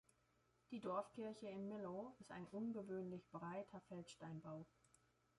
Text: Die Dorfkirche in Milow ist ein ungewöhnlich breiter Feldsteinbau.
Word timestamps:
Die 0.71 0.79
Dorfkirche 0.79 1.47
in 1.47 1.67
Milow 1.69 2.15
ist 2.19 2.31
ein 2.31 2.47
ungewöhnlich 2.47 3.29
breiter 3.29 3.79
Feldsteinbau. 3.87 4.65